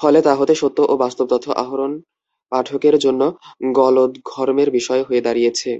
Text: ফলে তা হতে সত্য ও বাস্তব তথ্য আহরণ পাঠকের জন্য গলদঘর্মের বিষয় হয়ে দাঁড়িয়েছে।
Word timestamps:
ফলে 0.00 0.18
তা 0.22 0.32
হতে 0.34 0.54
সত্য 0.54 0.78
ও 0.84 1.04
বাস্তব 1.04 1.26
তথ্য 1.32 1.46
আহরণ 1.62 1.92
পাঠকের 2.52 2.96
জন্য 3.04 3.22
গলদঘর্মের 3.76 4.68
বিষয় 4.76 5.02
হয়ে 5.04 5.24
দাঁড়িয়েছে। 5.26 5.70